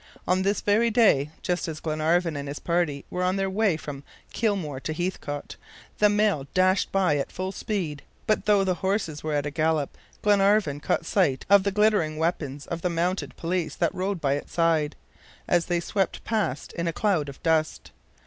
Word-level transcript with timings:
On 0.27 0.41
this 0.41 0.61
very 0.61 0.89
day, 0.89 1.29
just 1.43 1.67
as 1.67 1.79
Glenarvan 1.79 2.35
and 2.35 2.47
his 2.47 2.57
party 2.57 3.05
were 3.11 3.21
on 3.21 3.35
their 3.35 3.51
way 3.51 3.77
from 3.77 4.01
Kilmore 4.33 4.79
to 4.79 4.93
Heathcote, 4.93 5.57
the 5.99 6.09
mail 6.09 6.47
dashed 6.55 6.91
by 6.91 7.17
at 7.17 7.31
full 7.31 7.51
speed; 7.51 8.01
but 8.25 8.47
though 8.47 8.63
the 8.63 8.73
horses 8.81 9.23
were 9.23 9.33
at 9.35 9.45
a 9.45 9.51
gallop, 9.51 9.95
Glenarvan 10.23 10.79
caught 10.79 11.05
sight 11.05 11.45
of 11.51 11.61
the 11.61 11.71
glittering 11.71 12.17
weapons 12.17 12.65
of 12.65 12.81
the 12.81 12.89
mounted 12.89 13.37
police 13.37 13.75
that 13.75 13.93
rode 13.93 14.19
by 14.19 14.33
its 14.33 14.53
side, 14.53 14.95
as 15.47 15.67
they 15.67 15.79
swept 15.79 16.23
past 16.23 16.73
in 16.73 16.87
a 16.87 16.93
cloud 16.93 17.29
of 17.29 17.43
dust. 17.43 17.91